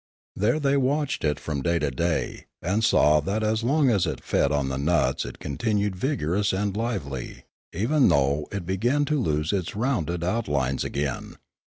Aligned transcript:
There 0.35 0.59
they 0.59 0.77
watched 0.77 1.23
it 1.23 1.39
from 1.39 1.61
day 1.61 1.77
to 1.77 1.91
day, 1.91 2.45
and 2.59 2.83
saw 2.83 3.19
that 3.19 3.43
as 3.43 3.61
long 3.61 3.91
as 3.91 4.07
it 4.07 4.23
fed 4.23 4.51
on 4.51 4.69
the 4.69 4.79
nuts 4.79 5.25
it 5.25 5.37
continued 5.37 5.95
vigorous 5.95 6.53
and 6.53 6.75
lively, 6.75 7.43
even 7.71 8.07
though 8.07 8.47
it 8.51 8.65
began 8.65 9.05
to 9.05 9.19
lose 9.19 9.53
its 9.53 9.75
rounded 9.75 10.23
out 10.23 10.47
lines 10.47 10.83
again. 10.83 11.35